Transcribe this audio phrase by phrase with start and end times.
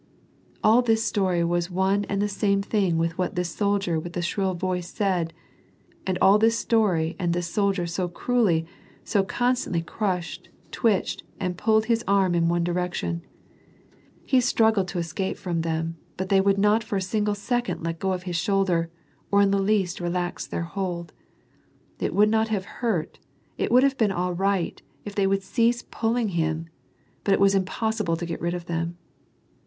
[0.63, 4.23] All this story was one and the same thing with what this soldier w^ith the
[4.23, 5.31] shrill voice said,
[6.07, 8.65] and all this story and this soldier so cruelly,
[9.03, 13.21] so constantly crushed, twitched, and pulled his arm in one direction!
[14.25, 17.99] He struggled to escape from them, but they would not for a single second let
[17.99, 18.89] go of his shoulder,
[19.29, 21.13] or in the least relax their hold.
[21.99, 23.19] It would not have hurt,
[23.55, 26.69] it would have been all right, if they would cease pulling him;
[27.23, 28.97] but it was impossible to get rid of them.